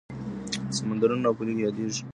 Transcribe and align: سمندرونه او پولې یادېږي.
سمندرونه 0.77 1.25
او 1.29 1.35
پولې 1.37 1.53
یادېږي. 1.65 2.01